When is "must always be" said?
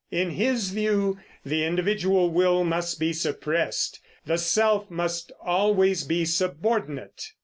4.89-6.25